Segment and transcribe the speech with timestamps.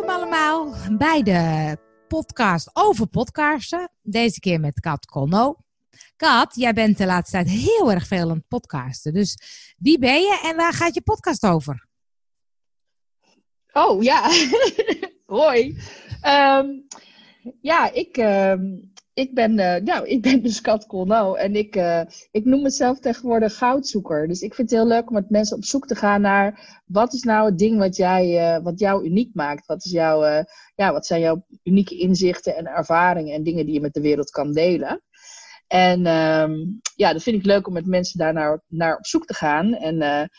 [0.00, 1.76] Welkom allemaal bij de
[2.08, 3.92] podcast over podcasten.
[4.02, 5.56] Deze keer met Kat Colno.
[6.16, 9.12] Kat, jij bent de laatste tijd heel erg veel aan het podcasten.
[9.12, 9.36] Dus
[9.78, 11.86] wie ben je en waar gaat je podcast over?
[13.72, 14.30] Oh ja,
[15.26, 15.78] hoi.
[16.20, 16.66] Ehm,
[17.60, 18.62] ja, ik, ehm,
[19.14, 22.98] ik, ben, uh, nou, ik ben dus Kat Colno en ik, uh, ik noem mezelf
[22.98, 24.28] tegenwoordig goudzoeker.
[24.28, 27.12] Dus ik vind het heel leuk om met mensen op zoek te gaan naar wat
[27.12, 29.66] is nou het ding wat, jij, uh, wat jou uniek maakt?
[29.66, 33.80] Wat, is jouw, ja, wat zijn jouw unieke inzichten en ervaringen en dingen die je
[33.80, 35.02] met de wereld kan delen?
[35.66, 39.26] En um, ja, dat vind ik leuk om met mensen daar naar, naar op zoek
[39.26, 39.74] te gaan.
[39.74, 40.30] En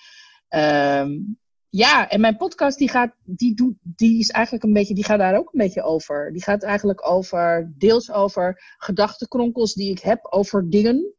[0.49, 1.39] um,
[1.73, 5.19] ja, en mijn podcast die gaat, die, doet, die is eigenlijk een beetje, die gaat
[5.19, 6.31] daar ook een beetje over.
[6.31, 11.15] Die gaat eigenlijk over, deels over gedachtenkronkels die ik heb over dingen.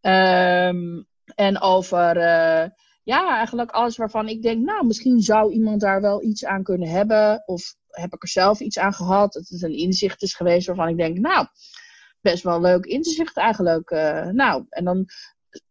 [0.00, 2.68] Um, en over, uh,
[3.02, 6.88] ja, eigenlijk alles waarvan ik denk, nou, misschien zou iemand daar wel iets aan kunnen
[6.88, 7.42] hebben.
[7.46, 9.34] Of heb ik er zelf iets aan gehad.
[9.34, 11.46] Het is een inzicht is geweest waarvan ik denk, nou,
[12.20, 13.90] best wel leuk inzicht eigenlijk.
[13.90, 15.04] Uh, nou, en dan,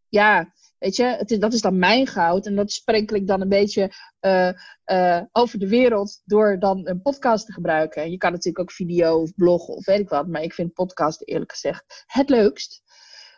[0.09, 0.53] ja,
[0.86, 2.45] Weet je, het dat is dan mijn goud.
[2.45, 3.91] En dat sprenkel ik dan een beetje
[4.22, 4.52] uh,
[4.86, 8.11] uh, over de wereld door dan een podcast te gebruiken.
[8.11, 10.28] je kan natuurlijk ook video of bloggen of weet ik wat.
[10.28, 12.81] Maar ik vind podcast eerlijk gezegd het leukst.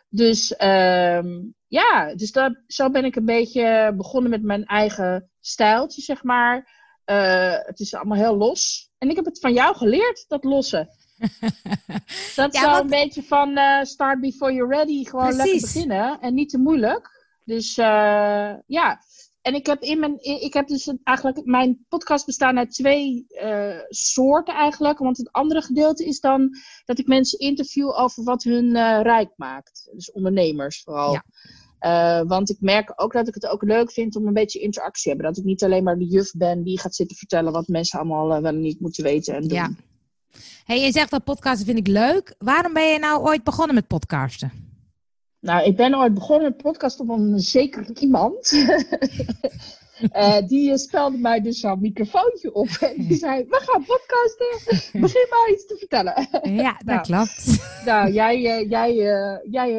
[0.08, 6.02] Dus um, ja, dus dat, zo ben ik een beetje begonnen met mijn eigen stijltje,
[6.02, 6.56] zeg maar.
[7.06, 8.90] Uh, het is allemaal heel los.
[8.98, 10.88] En ik heb het van jou geleerd, dat lossen.
[12.36, 15.04] dat is ja, zo een beetje van uh, start before you're ready.
[15.04, 15.44] Gewoon Precies.
[15.44, 17.17] lekker beginnen en niet te moeilijk.
[17.48, 19.00] Dus uh, ja,
[19.40, 23.80] en ik heb in mijn, ik heb dus eigenlijk, mijn podcast bestaan uit twee uh,
[23.88, 24.98] soorten eigenlijk.
[24.98, 26.50] Want het andere gedeelte is dan
[26.84, 29.88] dat ik mensen interview over wat hun uh, rijk maakt.
[29.92, 31.12] Dus ondernemers vooral.
[31.12, 31.24] Ja.
[31.80, 35.02] Uh, want ik merk ook dat ik het ook leuk vind om een beetje interactie
[35.02, 35.26] te hebben.
[35.26, 38.42] Dat ik niet alleen maar de juf ben die gaat zitten vertellen wat mensen allemaal
[38.42, 39.58] wel niet moeten weten en doen.
[39.58, 39.70] Ja.
[40.64, 42.34] Hey, je zegt dat podcasten vind ik leuk.
[42.38, 44.67] Waarom ben je nou ooit begonnen met podcasten?
[45.40, 48.52] Nou, ik ben ooit begonnen met podcast op een zeker iemand.
[50.12, 52.68] uh, die uh, spelde mij dus zo'n microfoontje op.
[52.68, 55.00] En die zei, we gaan podcasten.
[55.00, 56.28] Begin maar iets te vertellen.
[56.42, 57.60] Ja, dat nou, klopt.
[57.84, 58.94] Nou, jij, uh, jij,
[59.50, 59.70] jij,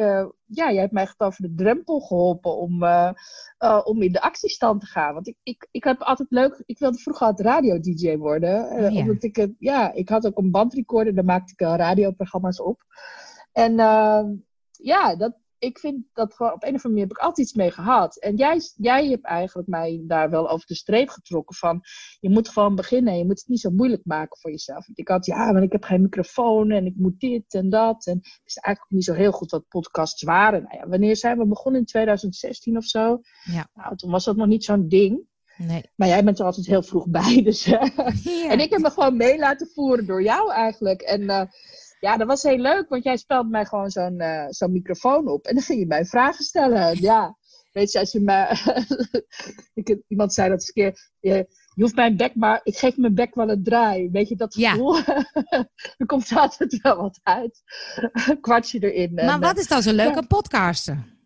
[0.46, 2.84] ja, jij hebt mij echt over de drempel geholpen om,
[3.84, 5.14] om in de actiestand te gaan.
[5.14, 8.64] Want ik, ik, ik heb altijd leuk, ik wilde vroeger altijd radio-dj worden.
[8.64, 9.00] Oh, ja.
[9.00, 12.82] Omdat ik, ja, ik had ook een bandrecorder, daar maakte ik radioprogramma's op.
[13.52, 13.76] En
[14.82, 17.56] ja, dat, ik vind dat gewoon op een of andere manier heb ik altijd iets
[17.56, 18.16] mee gehad.
[18.16, 21.80] En jij, jij hebt eigenlijk mij daar wel over de streep getrokken van
[22.20, 23.18] je moet gewoon beginnen.
[23.18, 24.86] Je moet het niet zo moeilijk maken voor jezelf.
[24.86, 28.06] Want ik had ja, maar ik heb geen microfoon en ik moet dit en dat.
[28.06, 30.62] En ik wist eigenlijk niet zo heel goed wat podcasts waren.
[30.62, 31.80] Nou ja, wanneer zijn we begonnen?
[31.80, 33.20] In 2016 of zo?
[33.44, 33.68] Ja.
[33.74, 35.28] Nou, toen was dat nog niet zo'n ding.
[35.66, 35.82] Nee.
[35.96, 37.42] Maar jij bent er altijd heel vroeg bij.
[37.42, 37.90] Dus, ja.
[38.48, 41.00] en ik heb me gewoon mee laten voeren door jou eigenlijk.
[41.00, 41.42] En uh,
[42.00, 45.46] ja, dat was heel leuk, want jij speelde mij gewoon zo'n uh, zo'n microfoon op.
[45.46, 47.00] En dan ging je mij vragen stellen.
[47.00, 47.36] Ja,
[47.72, 48.56] weet je, als je mij...
[49.74, 51.10] ik, iemand zei dat eens een keer...
[51.20, 52.60] Je, je hoeft mijn bek maar...
[52.62, 54.10] Ik geef mijn bek wel een draai.
[54.10, 54.96] Weet je, dat gevoel?
[55.04, 55.68] Ja.
[55.96, 57.62] er komt altijd wel wat uit.
[58.28, 59.14] een kwartje erin.
[59.14, 60.16] Maar en, wat is dan zo leuk ja.
[60.16, 61.18] aan podcasten?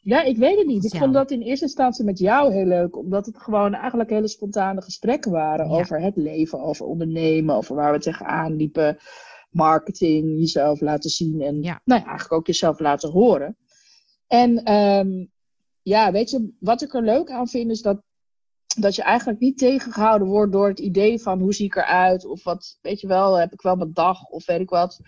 [0.00, 0.84] Ja, ik weet het niet.
[0.84, 0.98] Ik ja.
[0.98, 4.82] vond dat in eerste instantie met jou heel leuk, omdat het gewoon eigenlijk hele spontane
[4.82, 5.74] gesprekken waren ja.
[5.74, 8.98] over het leven, over ondernemen, over waar we tegenaan liepen
[9.54, 11.80] marketing, jezelf laten zien en ja.
[11.84, 13.56] nou ja, eigenlijk ook jezelf laten horen.
[14.26, 15.32] En um,
[15.82, 18.02] ja, weet je, wat ik er leuk aan vind is dat,
[18.76, 22.44] dat je eigenlijk niet tegengehouden wordt door het idee van hoe zie ik eruit of
[22.44, 25.00] wat, weet je wel, heb ik wel mijn dag of weet ik wat.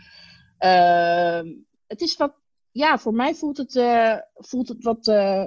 [0.59, 1.41] Uh,
[1.87, 2.35] het is wat,
[2.71, 5.45] ja, voor mij voelt het, uh, voelt het wat, uh,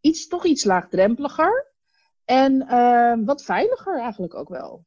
[0.00, 1.72] iets, toch iets laagdrempeliger
[2.24, 4.86] en ehm, wat veiliger eigenlijk ook wel.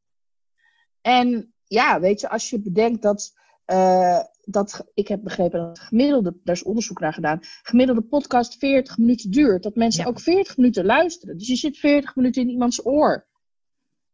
[1.02, 3.34] En ja, weet je, als je bedenkt dat
[3.68, 8.98] uh, dat, ik heb begrepen dat gemiddelde, daar is onderzoek naar gedaan, gemiddelde podcast 40
[8.98, 9.64] minuten duurt.
[9.64, 10.10] Dat mensen ja.
[10.10, 11.38] ook 40 minuten luisteren.
[11.38, 13.30] Dus je zit 40 minuten in iemands oor.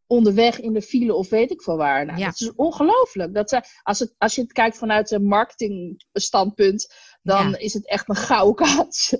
[0.08, 2.06] Onderweg in de file of weet ik veel waar.
[2.06, 2.26] Nou, ja.
[2.26, 3.34] Dat is ongelooflijk.
[3.34, 7.58] Dat, als, het, als je het kijkt vanuit een marketingstandpunt, dan ja.
[7.58, 9.16] is het echt een gouden kans.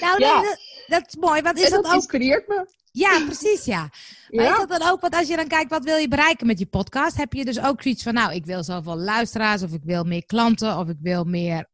[0.00, 1.42] Nou, dat, dat, is mooi.
[1.42, 1.94] Wat is en dat, dat ook?
[1.94, 2.66] inspireert me.
[2.96, 3.90] Ja, precies, ja.
[4.30, 4.52] Maar ja.
[4.52, 6.66] is dat dan ook, want als je dan kijkt, wat wil je bereiken met je
[6.66, 7.16] podcast?
[7.16, 10.26] Heb je dus ook zoiets van, nou, ik wil zoveel luisteraars, of ik wil meer
[10.26, 11.68] klanten, of ik wil meer...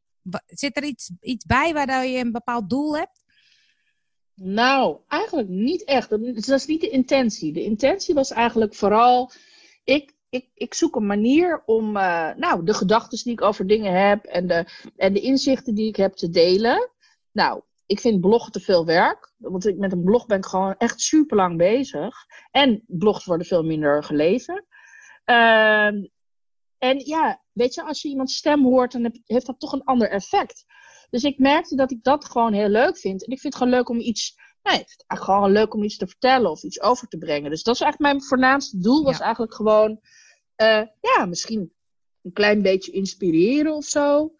[0.46, 3.24] Zit er iets, iets bij waar je een bepaald doel hebt?
[4.34, 6.10] Nou, eigenlijk niet echt.
[6.10, 7.52] Dat is niet de intentie.
[7.52, 9.30] De intentie was eigenlijk vooral,
[9.84, 14.08] ik, ik, ik zoek een manier om uh, nou, de gedachten die ik over dingen
[14.08, 14.66] heb en de,
[14.96, 16.90] en de inzichten die ik heb te delen.
[17.32, 17.62] Nou,
[17.92, 19.32] ik vind bloggen te veel werk.
[19.36, 22.14] Want ik, met een blog ben ik gewoon echt super lang bezig.
[22.50, 24.66] En blogs worden veel minder gelezen.
[25.24, 26.06] Ehm,
[26.78, 30.10] en ja, weet je, als je iemands stem hoort, dan heeft dat toch een ander
[30.10, 30.64] effect.
[31.10, 33.24] Dus ik merkte dat ik dat gewoon heel leuk vind.
[33.24, 34.34] En ik vind het gewoon leuk om iets.
[34.62, 37.50] Nee, ik vind het gewoon leuk om iets te vertellen of iets over te brengen.
[37.50, 39.04] Dus dat is eigenlijk mijn voornaamste doel.
[39.04, 40.00] Was eigenlijk gewoon,
[40.56, 41.72] uh, ja, misschien
[42.22, 44.34] een klein beetje inspireren of zo.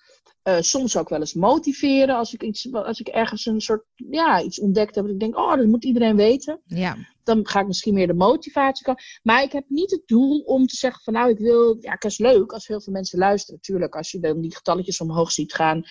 [0.49, 4.43] Uh, soms ook wel eens motiveren als ik, iets, als ik ergens een soort ja,
[4.43, 5.05] iets ontdekt heb.
[5.05, 6.61] Dat ik denk, oh, dat moet iedereen weten.
[6.65, 6.97] Ja.
[7.25, 9.03] Dan ga ik misschien meer de motivatie komen.
[9.23, 11.77] Maar ik heb niet het doel om te zeggen van nou, ik wil.
[11.81, 13.55] Ja, het is leuk als heel veel mensen luisteren.
[13.55, 15.83] Natuurlijk, als je dan die getalletjes omhoog ziet gaan,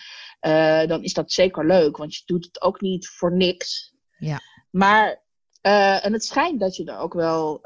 [0.46, 1.96] uh, dan is dat zeker leuk.
[1.96, 3.94] Want je doet het ook niet voor niks.
[4.18, 4.40] Ja.
[4.70, 5.22] Maar,
[5.62, 7.60] uh, en het schijnt dat je er ook wel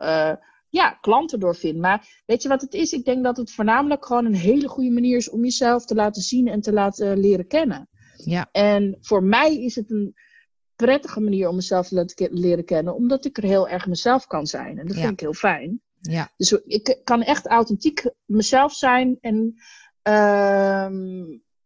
[0.76, 1.80] ja, klanten door vindt.
[1.80, 2.92] Maar weet je wat het is?
[2.92, 6.22] Ik denk dat het voornamelijk gewoon een hele goede manier is om jezelf te laten
[6.22, 7.88] zien en te laten leren kennen.
[8.16, 8.48] Ja.
[8.52, 10.14] En voor mij is het een
[10.76, 14.46] prettige manier om mezelf te laten leren kennen, omdat ik er heel erg mezelf kan
[14.46, 14.78] zijn.
[14.78, 15.80] En dat vind ik heel fijn.
[16.00, 16.30] Ja.
[16.36, 19.18] Dus ik kan echt authentiek mezelf zijn.
[19.20, 19.54] En,
[20.08, 20.88] uh,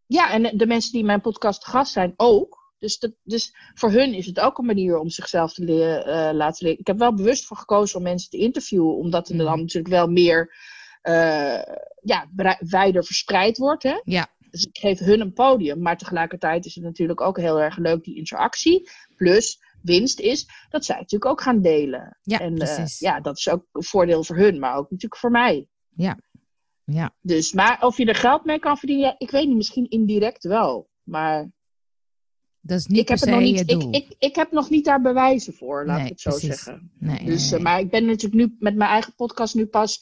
[0.07, 2.60] ja, en de mensen die in mijn podcast gast zijn ook.
[2.81, 6.37] Dus, dat, dus voor hun is het ook een manier om zichzelf te leren, uh,
[6.37, 6.81] laten leren.
[6.81, 9.61] Ik heb wel bewust voor gekozen om mensen te interviewen, omdat er dan mhm.
[9.61, 10.55] natuurlijk wel meer
[11.03, 11.63] uh,
[12.03, 13.83] ja, wijder verspreid wordt.
[13.83, 14.01] Hè?
[14.05, 14.29] Ja.
[14.51, 18.05] Dus ik geef hun een podium, maar tegelijkertijd is het natuurlijk ook heel erg leuk
[18.05, 18.91] die interactie.
[19.17, 22.19] Plus, winst is dat zij natuurlijk ook gaan delen.
[22.23, 25.31] Ja, en uh, ja, dat is ook een voordeel voor hun, maar ook natuurlijk voor
[25.31, 25.67] mij.
[25.89, 26.19] Ja.
[26.85, 27.15] ja.
[27.21, 30.45] Dus, maar of je er geld mee kan verdienen, ja, ik weet niet, misschien indirect
[30.45, 30.91] wel.
[31.03, 31.51] Maar
[32.61, 33.71] dat is niet ik heb se nog niet.
[33.71, 36.49] Ik, ik, ik heb nog niet daar bewijzen voor, laat Nee, ik het zo precies.
[36.49, 36.91] zeggen.
[36.99, 40.01] Nee, Dus, nee, eh, maar ik ben natuurlijk nu met mijn eigen podcast nu pas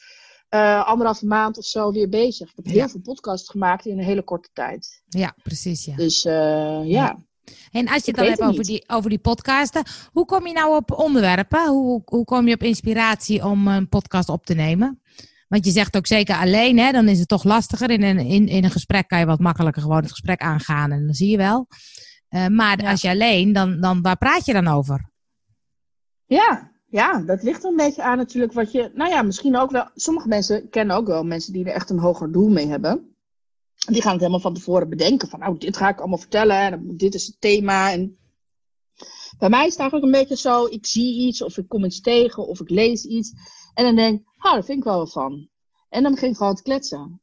[0.49, 2.49] eh anderhalve maand of zo weer bezig.
[2.49, 5.01] Ik heb heel veel podcasts gemaakt in een hele korte tijd.
[5.07, 5.85] Ja, precies.
[5.85, 5.95] Ja.
[5.95, 7.17] Dus eh, ja.
[7.71, 8.65] En als je het dan hebt over niet.
[8.65, 11.67] die, over die podcasten, hoe kom je nou op onderwerpen?
[11.69, 15.01] Hoe, hoe kom je op inspiratie om een podcast op te nemen?
[15.47, 17.89] Want je zegt ook zeker alleen, hè, dan is het toch lastiger.
[17.89, 21.05] In een, in, in een gesprek kan je wat makkelijker gewoon het gesprek aangaan en
[21.05, 21.67] dan zie je wel.
[22.29, 22.89] Eh, maar Ja.
[22.91, 25.09] als je alleen, dan, dan waar praat je dan over?
[26.25, 28.91] Ja, ja, dat ligt er een beetje aan natuurlijk wat je...
[28.93, 29.89] Nou ja, misschien ook wel...
[29.95, 33.15] Sommige mensen kennen ook wel mensen die er echt een hoger doel mee hebben.
[33.75, 35.27] Die gaan het helemaal van tevoren bedenken.
[35.29, 36.55] Van nou, dit ga ik allemaal vertellen.
[36.57, 37.91] En dit is het thema.
[37.91, 38.17] En
[39.37, 40.65] bij mij is het eigenlijk een beetje zo.
[40.65, 43.31] Ik zie iets of ik kom iets tegen of ik lees iets.
[43.73, 45.49] En dan denk ik, daar vind ik wel wat van.
[45.89, 47.21] En dan begin ik gewoon te kletsen.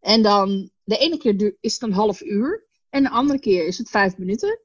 [0.00, 2.68] En dan, de ene keer is het een half uur.
[2.90, 4.60] En de andere keer is het vijf minuten.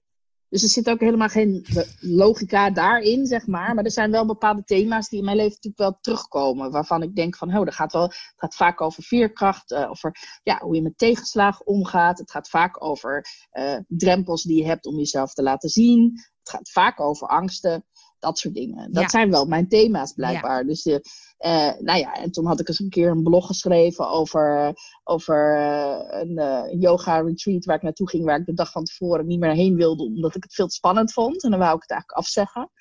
[0.49, 1.65] Dus er zit ook helemaal geen
[1.99, 3.75] logica daarin, zeg maar.
[3.75, 6.71] Maar er zijn wel bepaalde thema's die in mijn leven natuurlijk wel terugkomen.
[6.71, 9.71] Waarvan ik denk van, oh, dat gaat wel, het gaat vaak over veerkracht.
[9.71, 12.17] eh, over ja, hoe je met tegenslagen omgaat.
[12.17, 16.11] Het gaat vaak over eh, drempels die je hebt om jezelf te laten zien.
[16.39, 17.85] Het gaat vaak over angsten.
[18.25, 18.91] Dat soort dingen.
[18.91, 19.09] Dat Ja.
[19.09, 20.65] zijn wel mijn thema's blijkbaar.
[20.65, 20.95] Dus eh,
[21.37, 24.73] eh, nou ja, en toen had ik eens een keer een blog geschreven over,
[25.03, 29.25] over eh, een yoga retreat waar ik naartoe ging, waar ik de dag van tevoren
[29.25, 31.43] niet meer heen wilde, omdat ik het veel te spannend vond.
[31.43, 32.71] En dan wou ik het eigenlijk afzeggen.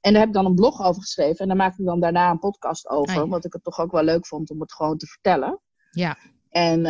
[0.00, 1.38] En daar heb ik dan een blog over geschreven.
[1.38, 3.92] En daar maakte ik dan daarna een podcast over, Ah, omdat ik het toch ook
[3.92, 5.60] wel leuk vond om het gewoon te vertellen.
[5.90, 6.16] Ja,
[6.48, 6.80] En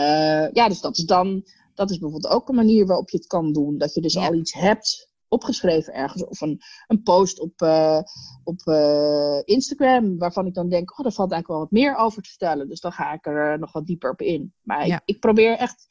[0.52, 1.42] ja, dus dat is dan,
[1.74, 3.78] dat is bijvoorbeeld ook een manier waarop je het kan doen.
[3.78, 4.26] Dat je dus Ja.
[4.26, 6.24] al iets hebt opgeschreven ergens.
[6.24, 7.98] Of een, een post op, eh,
[8.44, 12.22] op eh, Instagram, waarvan ik dan denk, oh, daar valt eigenlijk wel wat meer over
[12.22, 12.68] te vertellen.
[12.68, 14.52] Dus dan ga ik er eh, nog wat dieper op in.
[14.62, 14.94] Maar Ja.
[14.94, 15.86] ik, ik probeer echt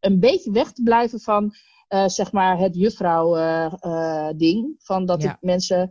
[0.00, 1.54] een beetje weg te blijven van,
[2.06, 4.74] zeg maar, het juffrouw-ding.
[4.78, 5.30] van dat Ja.
[5.30, 5.90] ik mensen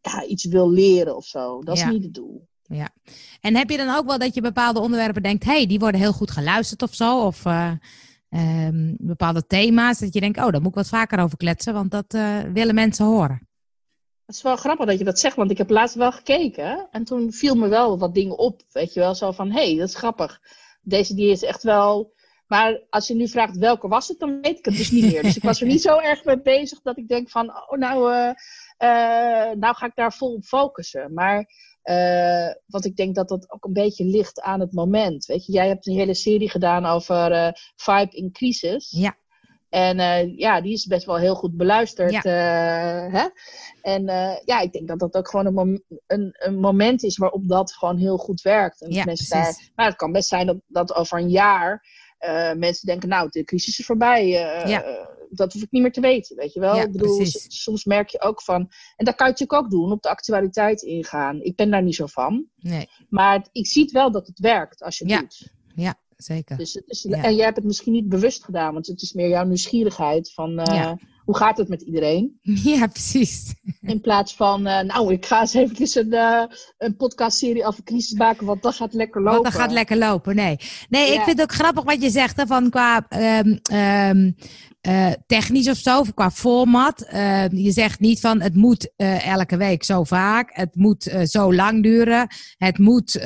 [0.00, 1.62] ja, iets wil leren of zo.
[1.62, 1.86] Dat Ja.
[1.86, 2.48] is niet het doel.
[3.40, 6.12] En heb je dan ook wel dat je bepaalde onderwerpen denkt, hey, die worden heel
[6.12, 7.26] goed geluisterd of zo?
[7.26, 7.42] Of
[8.34, 11.90] ehm, bepaalde thema's, dat je denkt, oh, daar moet ik wat vaker over kletsen, want
[11.90, 13.48] dat eh, willen mensen horen.
[14.26, 16.88] Het is wel grappig dat je dat zegt, want ik heb laatst wel gekeken.
[16.90, 18.62] En toen viel me wel wat dingen op.
[18.72, 20.40] Weet je wel, zo van, hé, hey, dat is grappig.
[20.82, 22.12] Deze die is echt wel...
[22.46, 25.22] Maar als je nu vraagt welke was het, dan weet ik het dus niet meer.
[25.22, 28.12] Dus ik was er niet zo erg mee bezig dat ik denk van, oh, nou,
[28.12, 28.28] eh,
[28.76, 31.12] eh, nou ga ik daar vol op focussen.
[31.12, 31.46] Maar,
[31.84, 35.26] eh, want ik denk dat dat ook een beetje ligt aan het moment.
[35.26, 38.90] Weet je, jij hebt een hele serie gedaan over eh, Vibe in Crisis.
[38.90, 39.16] Ja.
[39.68, 42.12] En eh, ja, die is best wel heel goed beluisterd.
[42.12, 42.20] Ja.
[43.10, 43.28] hè?
[43.82, 44.04] En
[44.44, 47.72] ja, ik denk dat dat ook gewoon een, mom- een, een moment is waarop dat
[47.72, 48.82] gewoon heel goed werkt.
[48.82, 51.86] En Ja, mensen daar, maar het kan best zijn dat, dat over een jaar
[52.56, 54.28] mensen denken, nou, de crisis is voorbij.
[54.28, 54.82] Ja.
[55.36, 56.76] Dat hoef ik niet meer te weten, weet je wel.
[56.76, 57.62] Ja, ik bedoel, precies.
[57.62, 58.70] soms merk je ook van...
[58.96, 61.40] En dat kan je natuurlijk ook doen, op de actualiteit ingaan.
[61.42, 62.46] Ik ben daar niet zo van.
[62.56, 65.20] Nee, Maar ik zie het wel dat het werkt als je het Ja.
[65.20, 65.52] doet.
[65.74, 66.56] ja, zeker.
[66.56, 67.22] Dus het is, Ja.
[67.22, 70.58] En jij hebt het misschien niet bewust gedaan, want het is meer jouw nieuwsgierigheid van...
[70.58, 70.98] eh, Ja.
[71.24, 72.38] Hoe gaat het met iedereen?
[72.64, 73.54] Ja, precies.
[73.80, 76.42] In plaats van, uh, nou, ik ga eens even een, uh,
[76.78, 79.42] een podcastserie over crisis maken, want dat gaat lekker lopen.
[79.42, 80.56] Want dat gaat lekker lopen, nee.
[80.88, 84.34] Nee, ik vind het ook grappig wat je zegt, hè, van qua um, um,
[84.88, 87.02] uh, technisch of zo, qua format.
[87.02, 91.82] Ehm, je zegt niet van, het moet elke week zo vaak, het moet zo lang
[91.82, 93.20] duren, het moet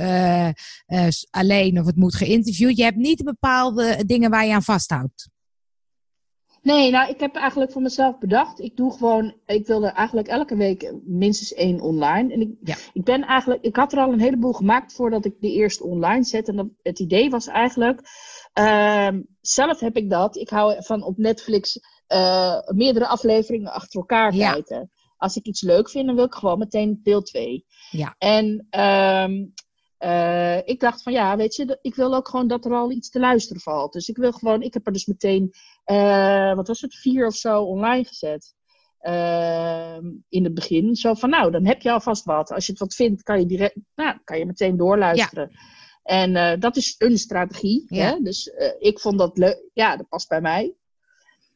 [1.30, 2.76] alleen of het moet geïnterviewd.
[2.76, 5.28] Je hebt niet bepaalde dingen waar je aan vasthoudt.
[6.62, 8.60] Nee, nou, ik heb eigenlijk voor mezelf bedacht.
[8.60, 12.32] Ik doe gewoon, ik wilde eigenlijk elke week minstens één online.
[12.32, 12.76] En ik, ja.
[12.92, 16.24] ik ben eigenlijk, ik had er al een heleboel gemaakt voordat ik de eerste online
[16.24, 16.50] zette.
[16.50, 18.00] En dat, het idee was eigenlijk,
[18.58, 19.08] uh,
[19.40, 20.36] zelf heb ik dat.
[20.36, 24.52] Ik hou van op Netflix uh, meerdere afleveringen achter elkaar ja.
[24.52, 24.90] kijken.
[25.16, 27.64] Als ik iets leuk vind, dan wil ik gewoon meteen deel 2.
[27.90, 28.14] Ja.
[28.18, 29.52] En um,
[29.98, 33.10] uh, ik dacht van ja, weet je, ik wil ook gewoon dat er al iets
[33.10, 33.92] te luisteren valt.
[33.92, 35.50] Dus ik wil gewoon, ik heb er dus meteen,
[35.86, 38.56] uh, wat was het, vier of zo online gezet.
[39.02, 39.96] Uh,
[40.28, 40.96] in het begin.
[40.96, 42.52] Zo van nou, dan heb je alvast wat.
[42.52, 45.48] Als je het wat vindt, kan je, direct, nou, kan je meteen doorluisteren.
[45.52, 45.58] Ja.
[46.02, 47.84] En dat is een strategie.
[47.86, 48.04] Ja.
[48.04, 48.20] Hè?
[48.22, 49.70] Dus ik vond dat leuk.
[49.72, 50.74] Ja, dat past bij mij.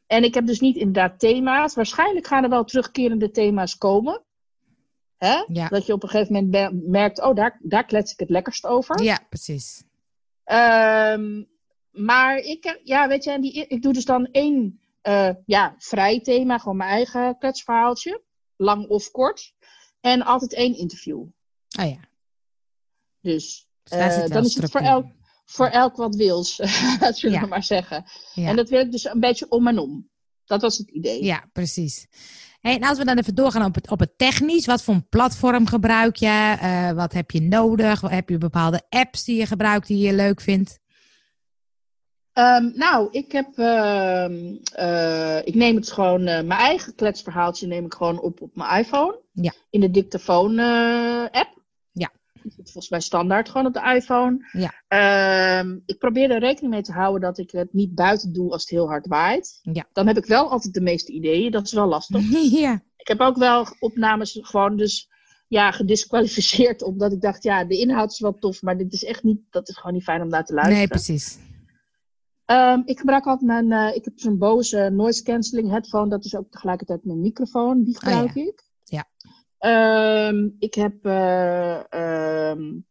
[0.06, 1.74] En ik heb dus niet inderdaad thema's.
[1.74, 4.22] Waarschijnlijk gaan er wel terugkerende thema's komen.
[5.24, 5.44] Hè?
[5.46, 5.68] Ja.
[5.68, 9.02] Dat je op een gegeven moment merkt, oh, daar, daar klets ik het lekkerst over.
[9.02, 9.84] Ja, precies.
[10.44, 11.48] Um,
[11.90, 16.58] maar ik, ja, weet je, die, ik doe dus dan één uh, ja, vrij thema,
[16.58, 18.22] gewoon mijn eigen kletsverhaaltje,
[18.56, 19.54] lang of kort.
[20.00, 21.18] En altijd één interview.
[21.80, 22.08] Oh ja.
[23.20, 25.06] Dus uh, dan is het voor elk,
[25.44, 26.54] voor elk wat wils,
[27.18, 27.40] zullen ja.
[27.40, 28.04] we maar zeggen.
[28.34, 28.48] Ja.
[28.48, 30.10] En dat werkt dus een beetje om en om.
[30.44, 31.24] Dat was het idee.
[31.24, 32.06] Ja, precies.
[32.62, 35.08] Hey, en als we dan even doorgaan op het, op het technisch, wat voor een
[35.08, 36.56] platform gebruik je?
[36.62, 38.00] Uh, wat heb je nodig?
[38.00, 40.80] Heb je bepaalde apps die je gebruikt die je leuk vindt?
[42.34, 44.26] Um, nou, ik heb, uh,
[44.78, 48.78] uh, ik neem het gewoon, uh, mijn eigen kletsverhaaltje neem ik gewoon op op mijn
[48.78, 49.20] iPhone.
[49.32, 49.52] Ja.
[49.70, 50.58] In de dictafoon
[51.30, 51.61] app.
[52.42, 54.46] Zit volgens mij standaard gewoon op de iPhone.
[54.52, 55.60] Ja.
[55.60, 58.60] Um, ik probeer er rekening mee te houden dat ik het niet buiten doe als
[58.60, 59.58] het heel hard waait.
[59.62, 59.86] Ja.
[59.92, 62.22] Dan heb ik wel altijd de meeste ideeën, dat is wel lastig.
[62.60, 62.82] ja.
[62.96, 65.08] Ik heb ook wel opnames gewoon dus
[65.48, 66.82] ja, gedisqualificeerd.
[66.92, 69.68] Omdat ik dacht, ja, de inhoud is wel tof, maar dit is echt niet, dat
[69.68, 70.78] is gewoon niet fijn om naar te luisteren.
[70.78, 71.38] Nee, precies.
[72.46, 76.08] Um, ik gebruik altijd mijn, uh, ik heb zo'n Bose noise cancelling headphone.
[76.08, 77.82] Dat is ook tegelijkertijd mijn microfoon.
[77.82, 78.42] Die gebruik oh, ja.
[78.42, 78.64] ik.
[78.84, 79.08] Ja.
[79.64, 81.80] Um, ik heb uh,
[82.50, 82.86] um,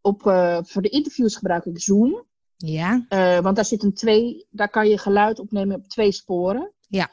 [0.00, 2.24] op, uh, voor de interviews gebruik ik Zoom.
[2.56, 3.06] Ja.
[3.42, 6.72] want daar zit een twee, daar kan je geluid opnemen op twee sporen.
[6.88, 7.10] Ja.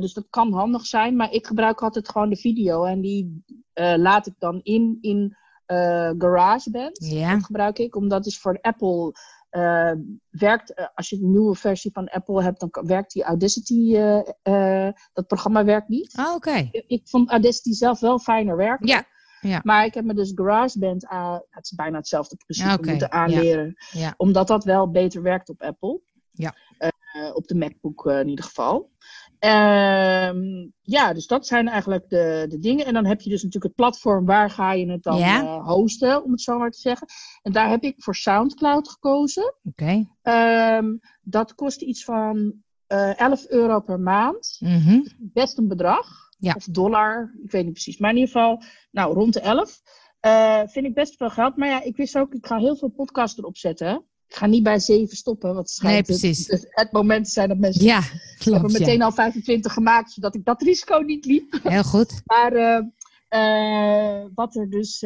[0.00, 1.16] dus dat kan handig zijn.
[1.16, 2.84] Maar ik gebruik altijd gewoon de video.
[2.84, 3.44] En die
[3.74, 5.36] laat ik dan in, in
[6.18, 7.06] GarageBand.
[7.06, 7.34] Ja.
[7.34, 7.96] Dat gebruik ik.
[7.96, 9.12] Omdat is voor Apple
[9.50, 9.92] uh,
[10.30, 14.90] werkt, uh, als je een nieuwe versie van Apple hebt, dan werkt die Audacity, uh,
[15.12, 16.16] dat programma werkt niet.
[16.16, 16.34] Ah, oké.
[16.34, 16.68] Okay.
[16.70, 18.86] Ik, ik, vond Audacity zelf wel fijner werken.
[18.86, 19.04] Ja.
[19.40, 19.60] ja.
[19.64, 21.06] Maar ik heb me dus GarageBand,
[21.50, 22.90] het is bijna hetzelfde principe, okay.
[22.90, 23.74] moeten aanleren.
[23.90, 24.00] Ja.
[24.00, 24.14] Ja.
[24.16, 26.00] Omdat dat wel beter werkt op Apple.
[26.32, 26.54] Ja.
[27.34, 28.90] op de MacBook in ieder geval.
[29.40, 32.86] Um, ja, dus dat zijn eigenlijk de, de dingen.
[32.86, 35.42] En dan heb je dus natuurlijk het platform waar ga je het dan ja.
[35.42, 37.06] uh, hosten, om het zo maar te zeggen.
[37.42, 39.54] En daar heb ik voor SoundCloud gekozen.
[39.64, 40.06] Oké.
[40.22, 40.76] Okay.
[40.76, 42.52] Um, dat kost iets van
[42.88, 44.56] uh, 11 euro per maand.
[44.60, 45.06] Mm -hmm.
[45.18, 46.06] Best een bedrag.
[46.38, 46.54] Ja.
[46.56, 47.98] Of dollar, ik weet niet precies.
[47.98, 49.80] Maar in ieder geval, nou, rond de 11.
[50.26, 51.56] Uh, vind ik best veel geld.
[51.56, 54.04] Maar ja, ik wist ook, ik ga heel veel podcasts erop zetten.
[54.28, 56.46] Ik ga niet bij zeven stoppen, want het schijnt nee, precies.
[56.46, 57.84] Het, het, moment zijn dat mensen...
[57.84, 58.38] Ja, klopt.
[58.38, 59.04] Ik heb er meteen ja.
[59.04, 61.60] al 25 gemaakt, zodat ik dat risico niet liep.
[61.62, 62.22] Heel goed.
[62.24, 62.80] maar uh,
[63.30, 65.04] uh, wat er dus...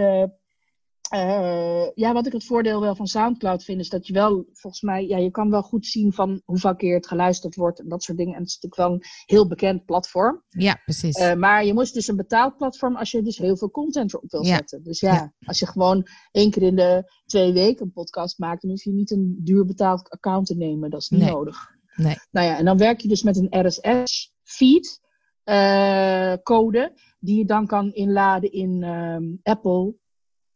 [1.14, 4.83] Uh, ja, wat ik het voordeel wel van Soundcloud vind, is dat je wel, volgens
[4.83, 8.02] mij, ja, je kan wel goed zien van hoeveel keer het geluisterd wordt en dat
[8.02, 8.35] soort dingen.
[8.35, 10.42] En het is natuurlijk wel een heel bekend platform.
[10.49, 11.35] Ja, precies.
[11.35, 14.45] maar je moet dus een betaald platform als je dus heel veel content erop wil
[14.45, 14.57] ja.
[14.57, 14.83] zetten.
[14.83, 15.33] Dus ja, Ja.
[15.45, 18.92] als je gewoon één keer in de twee weken een podcast maakt, dan hoef je
[18.92, 20.90] niet een duur betaald account te nemen.
[20.90, 21.31] Dat is niet Nee.
[21.31, 21.69] nodig.
[21.97, 22.16] Nee.
[22.31, 25.00] Nou ja, en dan werk je dus met een RSS-feed
[25.45, 29.95] eh, code, die je dan kan inladen in ehm, Apple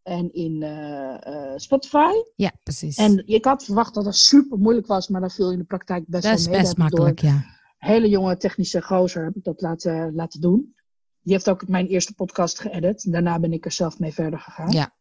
[0.07, 2.13] en in eh, eh, Spotify.
[2.35, 2.97] Ja, precies.
[2.97, 6.07] En ik had verwacht dat dat super moeilijk was, maar dat viel in de praktijk
[6.07, 6.49] best wel mee.
[6.49, 7.45] best Dat makkelijk, ja.
[7.79, 10.75] hele jonge technische gozer heb ik dat laten, laten doen.
[11.23, 13.13] Die heeft ook mijn eerste podcast geëdit.
[13.13, 14.71] Daarna ben ik er zelf mee verder gegaan.
[14.71, 14.95] Ja.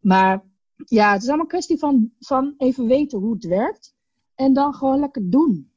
[0.00, 0.42] Maar
[0.84, 3.94] ja, het is allemaal een kwestie van, van even weten hoe het werkt.
[4.34, 5.70] En dan gewoon lekker doen.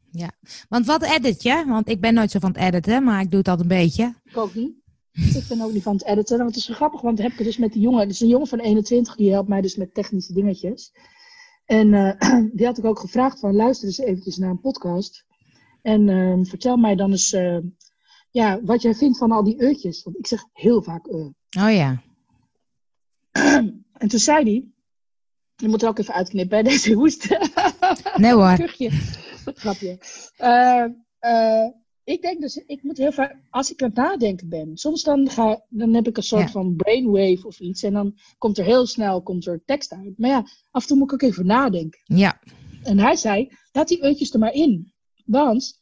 [0.70, 1.63] Want wat edit je?
[1.67, 4.15] Want ik ben nooit zo van het editen, maar ik doe het altijd een beetje.
[4.24, 4.74] Ik ook niet.
[5.15, 6.38] Ik ben ook niet van het editen.
[6.38, 8.00] Want het is zo grappig, want dan heb ik dus met die jongen.
[8.00, 10.91] Het is een jongen van 21, die helpt mij dus met technische dingetjes.
[11.65, 12.12] En uh,
[12.55, 15.25] die had ik ook gevraagd van luister eens eventjes naar een podcast.
[15.81, 17.57] En uh, vertel mij dan eens uh,
[18.31, 20.03] ja, wat jij vindt van al die eutjes.
[20.03, 21.25] Want ik zeg heel vaak uh.
[21.60, 22.01] Oh ja.
[23.95, 24.67] En toen zei hij,
[25.55, 27.38] je moet er ook even uitknippen, hè, deze hoest.
[28.15, 28.55] Nee hoor.
[28.55, 28.89] Kuchje.
[29.45, 29.98] Grapje.
[32.05, 35.29] Ik denk dus, ik moet heel vaak, als ik aan het nadenken ben, soms dan,
[35.29, 36.47] ga, dan heb ik een soort Ja.
[36.50, 37.83] van brainwave of iets.
[37.83, 40.17] En dan komt er heel snel komt er tekst uit.
[40.17, 42.00] Maar ja, af en toe moet ik ook even nadenken.
[42.03, 42.39] Ja,
[42.83, 44.93] En hij zei, laat die eutjes er maar in.
[45.25, 45.79] Want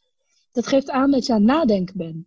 [0.52, 2.26] dat geeft aan dat je aan het nadenken bent.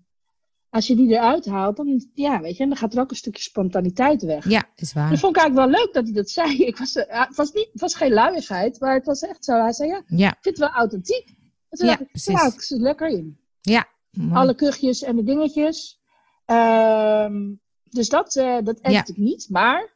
[0.70, 3.42] Als je die eruit haalt, dan, ja, weet je, dan gaat er ook een stukje
[3.42, 4.50] spontaniteit weg.
[4.50, 5.18] ja, is Dat waar.
[5.18, 6.58] vond ik eigenlijk wel leuk dat hij dat zei.
[6.72, 9.62] Ik was, eh, het, was niet, het was geen luiigheid, maar het was echt zo.
[9.62, 11.28] Hij zei, ja, ik Ja, vind het wel authentiek.
[11.70, 12.34] En toen Ja, dacht ik, precies.
[12.34, 13.38] Ja, ik lekker in.
[13.72, 13.88] Ja.
[14.12, 14.34] Mooi.
[14.34, 16.00] Alle kuchjes en de dingetjes.
[16.46, 19.06] Ehm, dus dat, eh, dat edit Ja.
[19.08, 19.48] ik niet.
[19.50, 19.96] Maar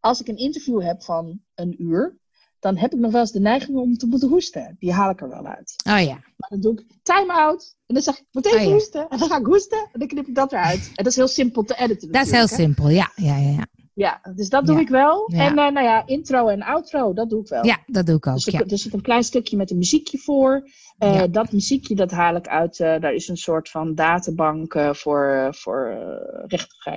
[0.00, 2.16] als ik een interview heb van een uur,
[2.58, 4.76] dan heb ik nog wel eens de neiging om te moeten hoesten.
[4.78, 5.74] Die haal ik er wel uit.
[5.90, 6.14] Oh ja.
[6.36, 7.76] Maar dan doe ik time-out.
[7.86, 8.70] En dan zeg ik, even Oh ja.
[8.72, 9.08] hoesten.
[9.08, 9.78] En dan ga ik hoesten.
[9.92, 10.86] En dan knip ik dat eruit.
[10.86, 12.46] En dat is heel simpel te editen Dat is heel hè.
[12.54, 12.88] simpel.
[12.88, 13.50] Ja, ja, ja.
[13.50, 13.66] Ja,
[13.98, 14.80] Ja, dus dat doe Ja.
[14.80, 15.32] ik wel.
[15.32, 15.38] Ja.
[15.46, 17.64] En eh, nou ja, intro en outro, dat doe ik wel.
[17.66, 18.34] ja dat doe ik ook.
[18.34, 18.60] Dus er, Ja.
[18.66, 20.68] er zit een klein stukje met een muziekje voor.
[20.98, 21.22] Eh.
[21.30, 22.80] Dat muziekje dat haal ik uit.
[22.80, 25.96] eh, daar is een soort van databank voor, voor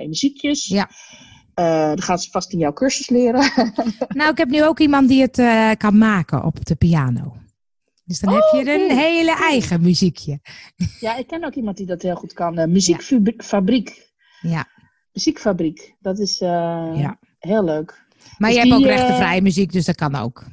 [0.06, 0.64] muziekjes.
[0.66, 0.88] Ja.
[1.94, 3.50] Dat gaan ze vast in jouw cursus leren.
[4.08, 5.36] Nou, ik heb nu ook iemand die het
[5.78, 7.36] kan maken op de piano.
[8.04, 8.70] Dus dan heb je oké.
[8.72, 10.40] een hele eigen muziekje.
[11.00, 12.70] ja, ik ken ook iemand die dat heel goed kan.
[12.72, 14.10] Muziekfabriek.
[14.40, 14.66] Ja,
[15.12, 15.94] Muziekfabriek.
[16.00, 16.48] Dat is eh,
[16.94, 17.18] Ja.
[17.38, 18.04] heel leuk.
[18.38, 20.44] maar Dus je hebt ook die, eh, rechtenvrije muziek, dus dat kan ook.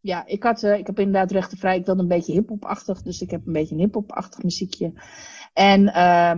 [0.00, 1.76] Ja, ik, had, eh, ik heb inderdaad rechtenvrij.
[1.78, 3.02] Ik wilde een beetje hip-hop-achtig.
[3.02, 4.92] Dus ik heb een beetje een hip-hop-achtig muziekje.
[5.52, 5.84] En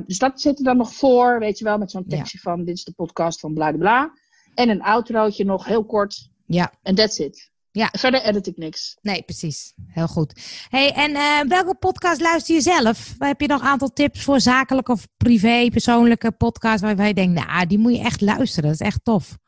[0.07, 1.39] dus dat zit er dan nog voor.
[1.39, 2.17] Weet je wel, met zo'n Ja.
[2.17, 4.13] tekstje van: Dit is de podcast van bla bla bla.
[4.55, 6.29] En een outrootje nog heel kort.
[6.47, 7.50] Ja, En that's it.
[7.73, 7.89] Ja.
[7.93, 8.97] Verder edit ik niks.
[9.03, 9.73] nee, precies.
[9.87, 10.65] Heel goed.
[10.69, 13.15] Hey, en eh, welke podcast luister je zelf?
[13.19, 17.47] Heb je nog een aantal tips voor zakelijke of privé, persoonlijke podcast waarvan je denkt,
[17.47, 18.71] nou, die moet je echt luisteren.
[18.71, 19.39] Dat is echt tof.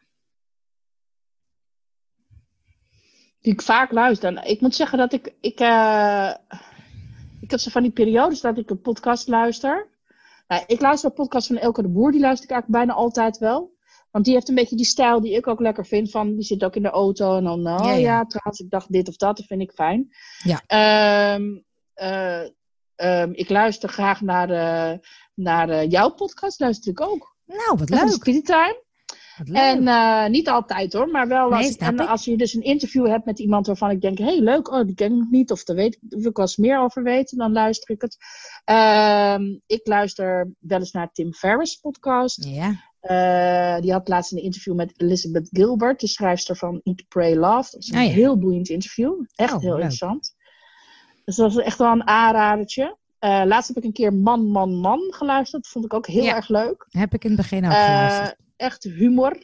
[3.40, 4.44] Die ik vaak luister.
[4.44, 5.34] Ik moet zeggen dat ik.
[5.40, 6.34] Ik, eh,
[7.40, 9.88] ik heb zo van die periodes dat ik een podcast luister.
[10.48, 12.12] Nou, ik luister een podcast van Elke de Boer.
[12.12, 13.76] Die luister ik eigenlijk bijna altijd wel.
[14.12, 16.10] Want die heeft een beetje die stijl die ik ook lekker vind.
[16.10, 17.36] Van, die zit ook in de auto.
[17.36, 18.24] En dan, oh Ja, ja, ja.
[18.24, 19.36] trouwens, ik dacht dit of dat.
[19.36, 20.08] Dat vind ik fijn.
[20.42, 20.62] Ja.
[20.66, 21.42] Ehm,
[21.94, 22.42] eh,
[22.94, 24.98] ehm, ik luister graag naar, eh,
[25.34, 26.60] naar eh, jouw podcast.
[26.60, 27.36] Luister ik ook.
[27.46, 28.08] Nou, wat leuk.
[28.08, 28.84] Speedy Time.
[29.52, 33.38] En niet altijd hoor, maar wel als, en als je dus een interview hebt met
[33.38, 36.20] iemand waarvan ik denk, hey leuk, oh die ken ik niet, of daar weet ik
[36.22, 38.16] wel eens meer over weten, dan luister ik het.
[38.64, 42.44] Ehm, ik luister wel eens naar Tim Ferriss podcast.
[42.44, 47.34] ja, Eh, die had laatst een interview met Elizabeth Gilbert, de schrijfster van Eat, Pray,
[47.34, 47.70] Love.
[47.70, 48.10] Dat is een ja.
[48.10, 49.74] heel boeiend interview, echt Oh, heel leuk.
[49.78, 50.34] interessant.
[51.24, 52.96] Dus dat is echt wel een aanradertje.
[53.18, 55.62] Eh, laatst heb ik een keer Man, Man, Man geluisterd.
[55.62, 56.34] Dat vond ik ook heel Ja.
[56.36, 56.86] erg leuk.
[56.90, 58.36] heb ik in het begin ook Eh, geluisterd.
[58.56, 59.36] echt humor.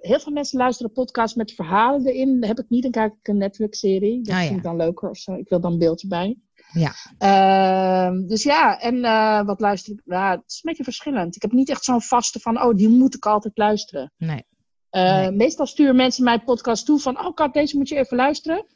[0.00, 2.40] Heel veel mensen luisteren podcasts met verhalen erin.
[2.40, 4.22] Dat heb ik niet, dan kijk ik een Netflix-serie.
[4.22, 4.56] Dat Ah, vind ja.
[4.56, 5.34] ik dan leuker of zo.
[5.34, 6.38] Ik wil dan een beeldje bij.
[6.72, 6.92] Ja.
[7.18, 10.00] Ehm, dus ja, en eh, wat luister ik?
[10.04, 11.36] Ja, het is een beetje verschillend.
[11.36, 14.12] Ik heb niet echt zo'n vaste van, oh, die moet ik altijd luisteren.
[14.16, 14.44] Nee.
[14.90, 15.30] Eh, Nee.
[15.30, 18.66] Meestal sturen mensen mijn podcast toe van, oh Kat, deze moet je even luisteren.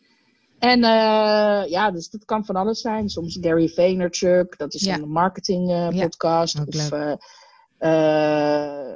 [0.59, 3.09] En eh, ja, dus dat kan van alles zijn.
[3.09, 4.95] Soms Gary Vaynerchuk, dat is Ja.
[4.95, 6.61] een marketing Ja, podcast.
[6.67, 6.91] of
[7.79, 8.93] eh,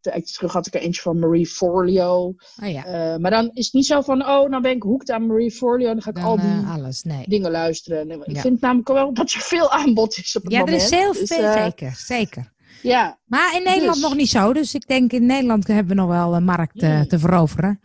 [0.00, 2.34] tijdje terug had ik er eentje van Marie Forleo.
[2.62, 5.10] Oh ja, Eh, maar dan is het niet zo van, oh, nou ben ik hoekt
[5.10, 5.86] aan Marie Forleo.
[5.86, 7.02] Dan ga ik dan al die eh, alles.
[7.02, 7.24] Nee.
[7.28, 8.10] dingen luisteren.
[8.10, 8.40] Ik Ja.
[8.40, 10.82] vind namelijk wel dat er veel aanbod is op het Ja, er moment.
[10.82, 12.52] is heel Dus, veel, eh, zeker, zeker.
[12.82, 14.02] Ja, Maar in Nederland Dus.
[14.02, 14.52] nog niet zo.
[14.52, 17.08] Dus ik denk in Nederland hebben we nog wel een markt Hmm.
[17.08, 17.80] te veroveren.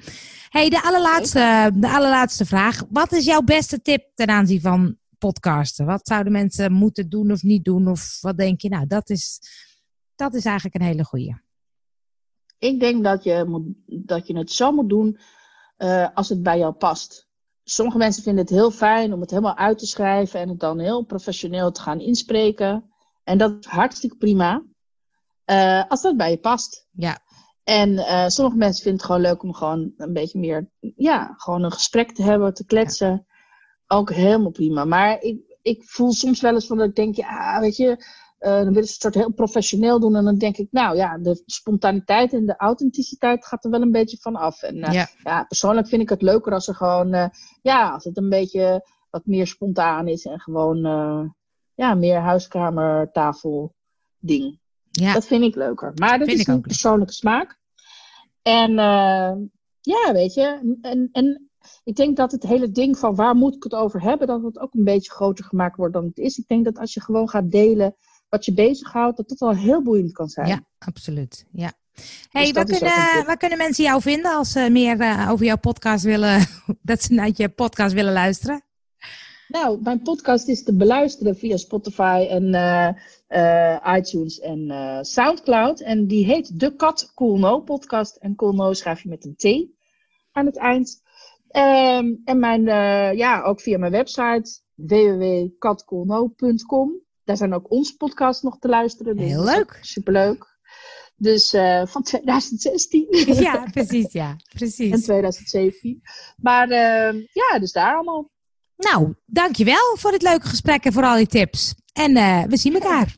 [0.49, 2.83] hey, de allerlaatste, de allerlaatste vraag.
[2.89, 5.85] Wat is jouw beste tip ten aanzien van podcasten?
[5.85, 7.87] Wat zouden mensen moeten doen of niet doen?
[7.87, 8.69] Of wat denk je?
[8.69, 9.39] Nou, dat is,
[10.15, 11.35] dat is eigenlijk een hele goeie.
[12.63, 13.63] Ik denk dat je, moet,
[14.07, 15.17] dat je het zo moet doen
[15.77, 17.27] eh, als het bij jou past.
[17.63, 20.79] Sommige mensen vinden het heel fijn om het helemaal uit te schrijven en het dan
[20.79, 22.91] heel professioneel te gaan inspreken.
[23.23, 24.63] En dat is hartstikke prima.
[25.45, 26.87] eh, als dat bij je past.
[26.91, 27.19] Ja,
[27.63, 31.63] En eh, sommige mensen vinden het gewoon leuk om gewoon een beetje meer, ja, gewoon
[31.63, 33.25] een gesprek te hebben, te kletsen.
[33.87, 34.85] Ook helemaal prima.
[34.85, 38.05] Maar ik, ik voel soms wel eens van dat ik denk, ja, weet je,
[38.43, 40.15] dan willen ze het soort heel professioneel doen.
[40.15, 43.91] En dan denk ik, nou ja, de spontaniteit en de authenticiteit gaat er wel een
[43.91, 44.61] beetje van af.
[44.61, 47.27] En eh, ja, ja, persoonlijk vind ik het leuker als er gewoon, eh,
[47.61, 51.23] ja, als het een beetje wat meer spontaan is en gewoon, eh,
[51.75, 53.73] ja, meer huiskamertafel
[54.19, 54.59] ding.
[54.91, 55.13] ja.
[55.13, 55.91] Dat vind ik leuker.
[55.95, 57.59] Maar dat Vind is een persoonlijke smaak.
[58.41, 59.33] En eh,
[59.81, 60.77] ja, weet je.
[60.81, 61.49] En, en
[61.83, 64.59] ik denk dat het hele ding van waar moet ik het over hebben, dat het
[64.59, 66.37] ook een beetje groter gemaakt wordt dan het is.
[66.37, 67.95] Ik denk dat als je gewoon gaat delen
[68.33, 70.47] wat je bezighoudt, dat dat al heel boeiend kan zijn.
[70.47, 71.45] Ja, absoluut.
[71.51, 71.73] Ja.
[72.29, 75.57] Hey, Dus waar, kunnen, waar kunnen mensen jou vinden als ze meer eh, over jouw
[75.57, 76.45] podcast willen,
[76.81, 78.63] dat ze naar je podcast willen luisteren?
[79.47, 82.89] Nou, mijn podcast is te beluisteren via Spotify en eh,
[83.27, 84.69] eh, iTunes en
[85.05, 85.79] Soundcloud.
[85.79, 88.15] En die heet De Kat Cool No podcast.
[88.15, 89.45] En Cool No schrijf je met een T
[90.31, 91.01] aan het eind.
[91.47, 92.63] Ehm, en mijn,
[93.17, 97.02] ja, ook via mijn website www.katcoolno.com.
[97.23, 99.17] Daar zijn ook onze podcasts nog te luisteren.
[99.17, 99.77] dus Heel leuk.
[99.81, 100.51] Superleuk.
[101.15, 105.03] Dus eh, van 2016 Ja, precies, ja, en precies.
[105.03, 106.01] 2017.
[106.37, 108.31] Maar ehm, ja, dus daar allemaal.
[108.77, 111.75] Nou, dankjewel voor dit leuke gesprek en voor al die tips.
[111.93, 113.17] En eh, we zien elkaar.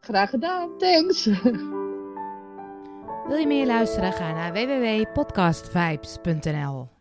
[0.00, 0.78] Graag gedaan.
[0.78, 1.24] Thanks.
[3.28, 4.12] Wil je meer luisteren?
[4.12, 6.97] Ga naar www.podcastvibes.nl